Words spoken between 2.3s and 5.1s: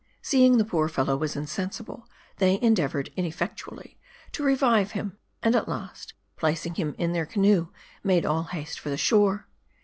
they endeavored, ineffectually, to revive